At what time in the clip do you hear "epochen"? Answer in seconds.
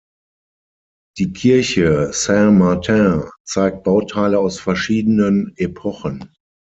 5.57-6.33